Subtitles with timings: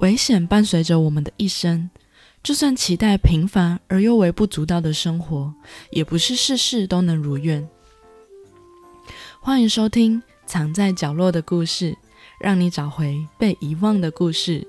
[0.00, 1.90] 危险伴随着我们的一生，
[2.42, 5.52] 就算期待平凡而又微不足道的生活，
[5.90, 7.68] 也不是事事都能如愿。
[9.42, 11.92] 欢迎收听《藏在角落的故事》，
[12.40, 14.66] 让你找回被遗忘的故事。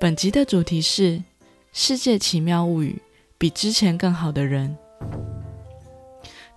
[0.00, 1.18] 本集的主题是
[1.72, 3.00] 《世界奇妙物语》，
[3.38, 4.76] 比之前更好的人。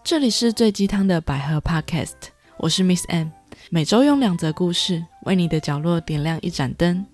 [0.03, 2.13] 这里是最鸡汤的百合 Podcast，
[2.57, 3.27] 我是 Miss M，
[3.69, 7.05] 每周用两则故事为你的角落点亮一盏灯。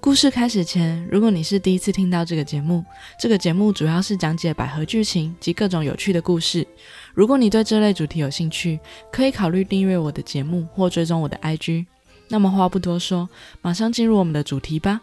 [0.00, 2.84] 故事开始前，如果你是第一次听到这个节目，
[3.18, 6.66] 这个节目主要是讲解百合剧情及各种有趣的故事。
[7.14, 8.78] 如果你对这类主题有兴趣，
[9.10, 11.86] 可以考虑订阅我的节目或追踪我的 IG。
[12.28, 13.28] 那么话不多说，
[13.60, 15.00] 马上进入我们的主题吧。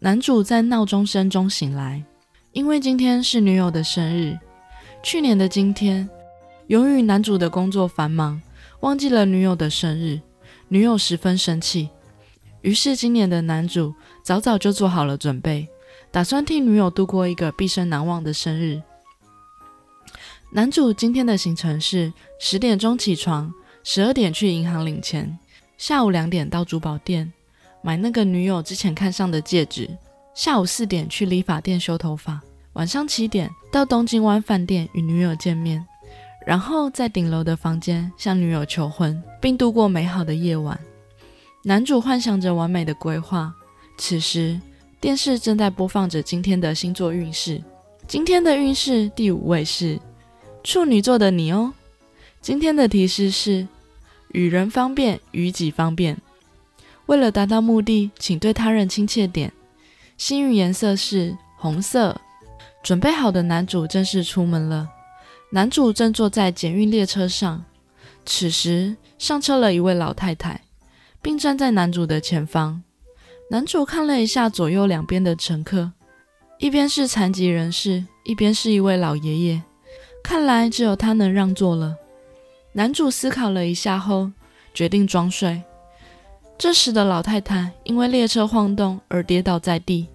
[0.00, 2.04] 男主在闹钟声中醒来，
[2.52, 4.38] 因为今天是女友的生日。
[5.02, 6.08] 去年的今天，
[6.66, 8.40] 由于男主的工作繁忙，
[8.80, 10.20] 忘记了女友的生日。
[10.68, 11.88] 女友十分生气，
[12.60, 15.66] 于是今年的男主早早就做好了准备，
[16.10, 18.82] 打算替女友度过一个毕生难忘的生日。
[20.50, 25.38] 男主今天的行程是十点钟起床，十二点去银行领钱，
[25.76, 27.32] 下午两点到珠宝店
[27.82, 29.88] 买那个女友之前看上的戒指，
[30.34, 32.40] 下午四点去理发店修头发，
[32.74, 35.86] 晚上七点到东京湾饭店与女友见面。
[36.48, 40.80] 然后在顶楼的房间向女友求婚，并度过美好的夜晚。
[41.62, 43.54] 男主幻想着完美的规划。
[43.98, 44.58] 此时，
[44.98, 47.62] 电视正在播放着今天的星座运势。
[48.06, 50.00] 今天的运势第五位是
[50.64, 51.74] 处女座的你哦。
[52.40, 53.68] 今天的提示是：
[54.32, 56.16] 与人方便，与己方便。
[57.04, 59.52] 为了达到目的，请对他人亲切点。
[60.16, 62.18] 幸运颜色是红色。
[62.82, 64.88] 准备好的男主正式出门了。
[65.50, 67.64] 男主正坐在捷运列车上，
[68.26, 70.60] 此时上车了一位老太太，
[71.22, 72.82] 并站在男主的前方。
[73.50, 75.92] 男主看了一下左右两边的乘客，
[76.58, 79.62] 一边是残疾人士，一边是一位老爷爷，
[80.22, 81.96] 看来只有他能让座了。
[82.72, 84.30] 男主思考了一下后，
[84.74, 85.62] 决定装睡。
[86.58, 90.08] 这时的老太太因为列车晃动而跌倒在地，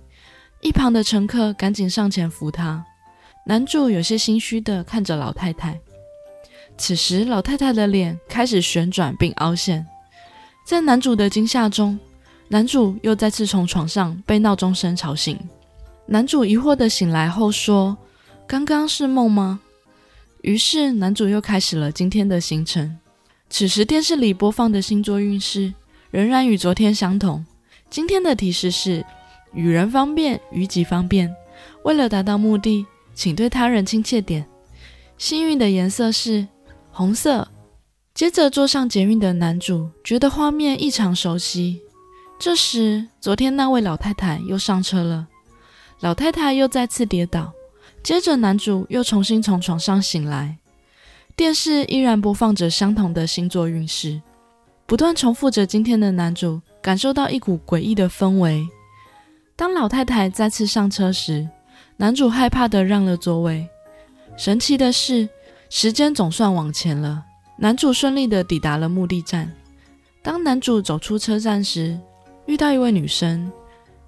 [0.61, 2.85] 一旁的乘客赶紧上前扶她。
[3.45, 5.77] 男主有些心虚地看着老太太，
[6.77, 9.85] 此时老太太的脸开始旋转并凹陷。
[10.65, 11.99] 在男主的惊吓中，
[12.47, 15.37] 男主又再次从床上被闹钟声吵醒。
[16.05, 17.97] 男主疑惑地醒来后说
[18.47, 19.59] ：“刚刚是梦吗？”
[20.41, 22.97] 于是男主又开始了今天的行程。
[23.49, 25.73] 此时电视里播放的星座运势
[26.11, 27.45] 仍然与昨天相同。
[27.89, 29.05] 今天的提示是：
[29.53, 31.33] 与人方便，与己方便。
[31.83, 32.85] 为了达到目的。
[33.13, 34.45] 请对他人亲切点。
[35.17, 36.47] 幸运的颜色是
[36.91, 37.47] 红色。
[38.13, 41.81] 接着坐上捷运的男主觉得画面异常熟悉。
[42.39, 45.27] 这时，昨天那位老太太又上车了。
[45.99, 47.53] 老太太又再次跌倒。
[48.03, 50.57] 接着，男主又重新从床上醒来。
[51.35, 54.21] 电视依然播放着相同的星座运势，
[54.85, 55.65] 不断重复着。
[55.65, 58.67] 今天的男主感受到一股诡异的氛围。
[59.55, 61.47] 当老太太再次上车时，
[61.97, 63.67] 男主害怕的让了座位。
[64.35, 65.29] 神奇的是，
[65.69, 67.23] 时间总算往前了。
[67.57, 69.51] 男主顺利的抵达了目的站。
[70.21, 71.99] 当男主走出车站时，
[72.45, 73.51] 遇到一位女生。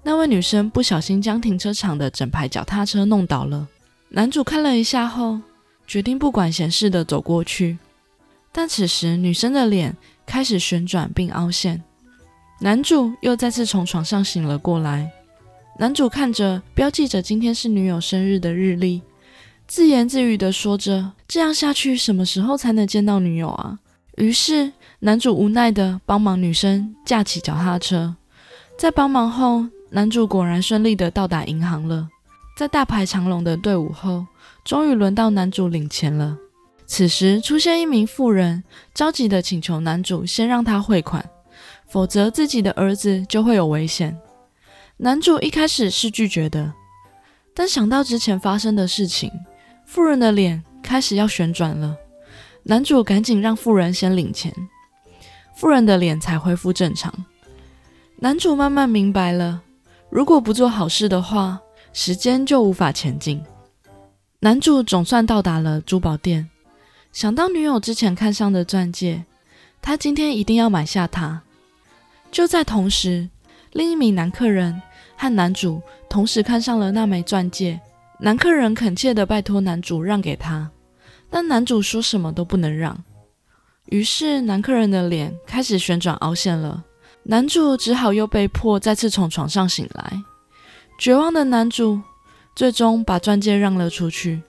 [0.02, 3.66] 那位女生不小心将停车场的整排脚踏车弄倒了。
[4.08, 5.40] 男主看了一下后，
[5.86, 7.78] 决定不管闲事的走过去。
[8.52, 11.82] 但此时，女生的脸开始旋转并凹陷。
[12.60, 15.10] 男主又再次从床上醒了过来。
[15.78, 19.02] 男主看着标记着今天是女友生日的日历，
[19.66, 23.78] 自言自语地说着：“这样下去，什么时候才能见到女友啊？”
[24.16, 28.16] 于是，男主无奈地帮忙女生架起脚踏车。
[28.78, 32.08] 在帮忙后，男主果然顺利地到达银行了。
[32.56, 34.24] 在大排长龙的队伍后，
[34.64, 36.38] 终于轮到男主领钱了。
[36.86, 41.28] 此时，出现一名妇人，着急地请求男主先让他汇款，
[41.86, 44.16] 否则自己的儿子就会有危险。
[44.98, 46.72] 男主一开始是拒绝的，
[47.54, 49.30] 但想到之前发生的事情，
[49.84, 51.94] 富人的脸开始要旋转了。
[52.62, 54.50] 男主赶紧让富人先领钱，
[55.54, 57.12] 富人的脸才恢复正常。
[58.20, 59.60] 男主慢慢明白了，
[60.08, 61.60] 如果不做好事的话，
[61.92, 63.44] 时间就无法前进。
[64.40, 66.48] 男主总算到达了珠宝店，
[67.12, 69.26] 想到女友之前看上的钻戒，
[69.82, 71.42] 他今天一定要买下它。
[72.32, 73.28] 就在同时，
[73.72, 74.80] 另一名男客人。
[75.16, 77.80] 和男主同时看上了那枚钻戒，
[78.20, 80.70] 男客人恳切地拜托男主让给他，
[81.30, 83.02] 但男主说什么都不能让。
[83.86, 86.84] 于是男客人的脸开始旋转凹陷了，
[87.22, 90.22] 男主只好又被迫再次从床上醒来。
[90.98, 92.00] 绝望的男主
[92.54, 94.40] 最终把钻戒让了出去，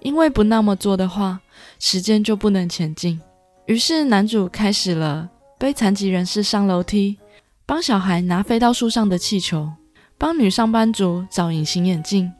[0.00, 1.40] 因为不那么做的话，
[1.78, 3.20] 时间就不能前进。
[3.66, 5.28] 于是男主开始了
[5.58, 7.18] 背残疾人士上楼梯，
[7.66, 9.70] 帮小孩拿飞到树上的气球，
[10.20, 12.32] 帮女上班族找隐形眼镜，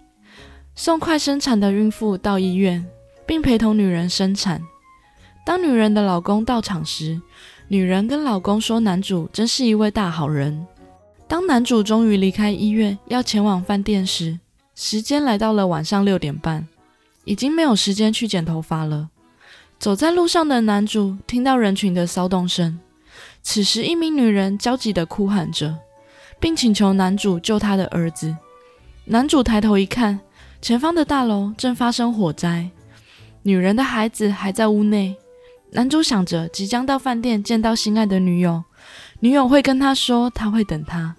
[0.75, 2.85] 送快生产的孕妇到医院，
[3.25, 4.61] 并陪同女人生产。
[5.47, 7.23] 当女人的老公到场时，
[7.69, 10.67] 女人跟老公说：“男主真是一位大好人。”
[11.29, 14.41] 当男主终于离开医院，要前往饭店时，
[14.75, 16.67] 时间来到了晚上六点半，
[17.25, 19.11] 已经没有时间去剪头发了。
[19.79, 22.81] 走在路上的男主听到人群的骚动声，
[23.41, 25.79] 此时一名女人焦急地哭喊着，
[26.41, 28.37] 并请求男主救他的儿子。
[29.05, 30.21] 男主抬头一看，
[30.61, 32.71] 前方的大楼正发生火灾，
[33.43, 35.17] 女人的孩子还在屋内。
[35.71, 38.65] 男主想着即将到饭店见到心爱的女友，
[39.21, 41.15] 女友会跟他说他会等他。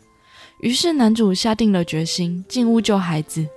[0.61, 3.47] 于是男主下定了决心进屋救孩子。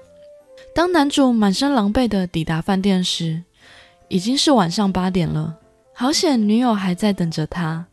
[0.75, 3.43] 当男主满身狼狈地抵达饭店时，
[4.09, 5.56] 已经是晚上八点了。
[5.94, 7.87] 好险，女友还在等着他。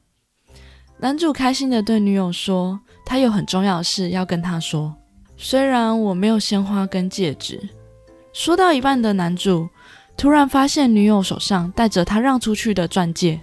[1.00, 4.96] 男主开心地对女友说：“他有很重要的事要跟他说，
[5.36, 7.60] 虽然我没有鲜花跟戒指。”
[8.32, 9.68] 说到一半的男主。
[10.16, 13.40] 突然发现女友手上戴着他让出去的钻戒，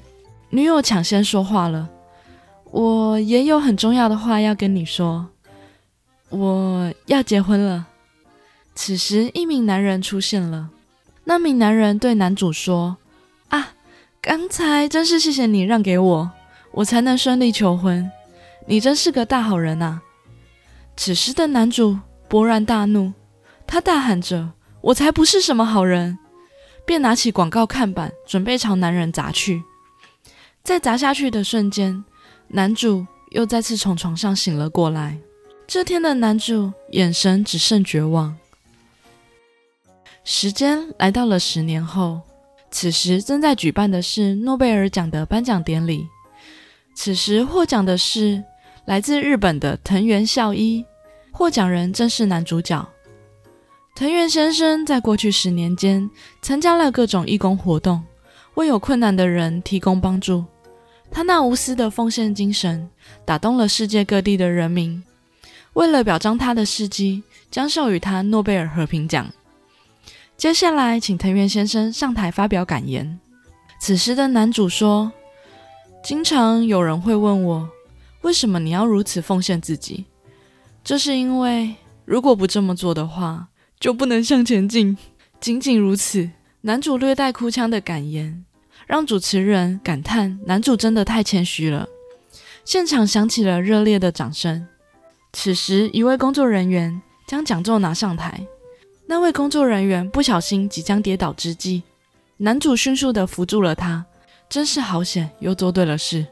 [0.50, 1.88] 女友抢先说话了
[2.70, 5.26] ：“我也有很重要的话要跟你说，
[6.28, 7.86] 我要结婚了。”
[8.76, 10.68] 此时，一名男人出现了。
[11.24, 12.98] 那名男人对男主说
[13.48, 13.70] ：“啊，
[14.20, 16.30] 刚才真是谢谢你让给我，
[16.72, 18.10] 我才能顺利求婚。
[18.66, 20.02] 你真是个大好人啊！”
[20.96, 21.98] 此时的男主
[22.28, 23.12] 勃然大怒，
[23.66, 24.52] 他大喊着
[24.82, 26.18] ：“我才不是什么好人！”
[26.86, 29.62] 便拿起广告看板，准备朝男人砸去。
[30.62, 32.04] 在砸下去的瞬间，
[32.48, 35.18] 男主又再次从床上醒了过来。
[35.66, 38.36] 这天的男主眼神只剩绝望。
[40.22, 42.20] 时间来到了十年后，
[42.70, 46.06] 此时正在举办的是诺贝尔奖的颁奖典礼。
[46.94, 48.42] 此时获奖的是
[48.86, 50.84] 来自日本的藤原孝一，
[51.32, 52.88] 获奖人正是男主角。
[53.96, 56.08] 藤原先生在过去十年间
[56.40, 58.04] 参加了各种义工活动，
[58.54, 60.44] 为有困难的人提供帮助。
[61.10, 62.88] 他那无私的奉献精神
[63.24, 65.02] 打动了世界各地的人民。
[65.72, 69.26] 为了表彰他的事迹，将授予他诺贝尔和平奖。
[70.36, 73.18] 接下来，请藤原先生上台发表感言。
[73.80, 75.10] 此时的男主说
[76.04, 77.68] ：“经常有人会问我，
[78.26, 80.04] 为什么你要如此奉献自己？
[80.82, 84.96] 这是因为，如果不这么做的话。”就不能向前进，
[85.38, 86.30] 仅仅如此。
[86.62, 88.42] 男主略带哭腔的感言，
[88.86, 91.86] 让主持人感叹男主真的太谦虚了。
[92.64, 94.66] 现场响起了热烈的掌声。
[95.34, 98.46] 此时，一位工作人员将讲座拿上台，
[99.06, 101.82] 那位工作人员不小心即将跌倒之际，
[102.38, 104.06] 男主迅速地扶住了他，
[104.48, 106.26] 真是好险，又做对了事。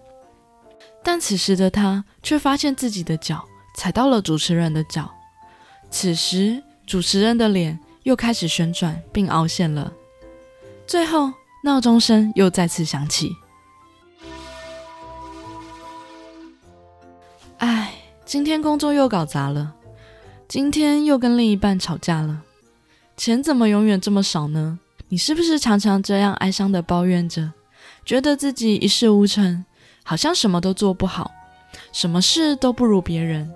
[1.05, 3.45] 但此时的他却发现自己的脚
[3.77, 5.09] 踩到了主持人的脚。
[5.91, 6.61] 此时。
[6.87, 9.91] 主持人的脸又开始旋转并凹陷了，
[10.87, 13.35] 最后闹钟声又再次响起。
[17.57, 17.95] 唉，
[18.27, 19.73] 今天工作又搞砸了，
[20.47, 22.43] 今天又跟另一半吵架了，
[23.17, 24.79] 钱怎么永远这么少呢？
[25.09, 27.55] 你是不是常常这样哀伤的抱怨着，
[28.05, 29.65] 觉得自己一事无成，
[30.05, 31.33] 好像什么都做不好，
[31.91, 33.51] 什么事都不如别人？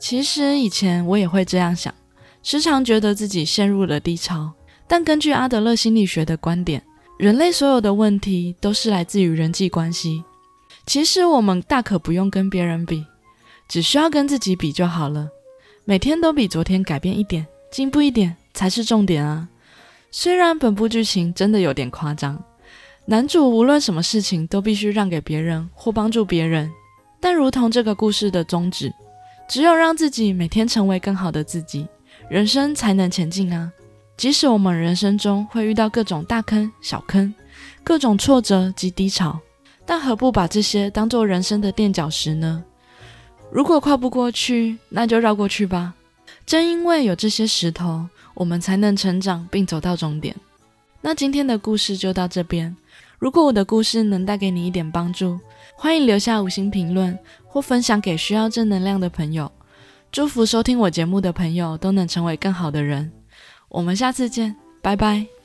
[0.00, 1.94] 其实以前我也会这样想。
[2.42, 4.50] 时常觉得自己陷入了低潮，
[4.88, 6.82] 但根据阿德勒心理学的观点，
[7.18, 10.24] 人类所有的问题都是来自于人际关系。
[10.86, 13.04] 其实我们大可不用跟别人比，
[13.68, 15.28] 只需要跟自己比就好了。
[15.84, 19.46] 每天都比昨天改变一点，进步一点才是重点啊！
[20.10, 22.42] 虽然本部剧情真的有点夸张，
[23.06, 26.70] 男主无论什么事情都必须让给别人或帮助别人，
[27.20, 28.92] 但如同这个故事的宗旨，
[29.48, 31.88] 只有让自己每天成为更好的自己。
[32.28, 33.72] 人生才能前进啊！
[34.16, 37.34] 即使我们人生中会遇到各种大坑、小坑，
[37.82, 39.40] 各种挫折及低潮，
[39.84, 42.62] 但何不把这些当做人生的垫脚石呢？
[43.50, 45.94] 如果跨不过去，那就绕过去吧。
[46.46, 50.36] 正因为有这些石头，我们才能成长并走到终点。
[51.00, 52.76] 那今天的故事就到这边。
[53.18, 55.38] 如果我的故事能带给你一点帮助，
[55.74, 59.50] 欢迎留下五星评论或分享给需要正能量的朋友。
[60.12, 63.10] 祝福收听我节目的朋友都能成为更好的人。
[63.68, 65.39] 我们下次见，拜拜。